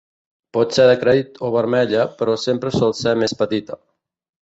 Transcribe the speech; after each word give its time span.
Pot 0.57 0.73
ser 0.77 0.85
de 0.91 0.95
crèdit 1.03 1.37
o 1.49 1.53
vermella, 1.57 2.09
però 2.23 2.41
sempre 2.49 2.75
sol 2.81 2.99
ser 3.05 3.19
més 3.25 3.41
petita. 3.45 3.83